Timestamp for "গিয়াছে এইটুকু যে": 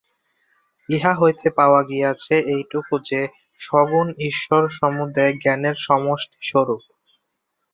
1.83-3.21